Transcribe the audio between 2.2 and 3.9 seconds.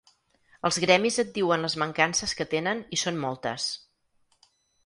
que tenen i són moltes.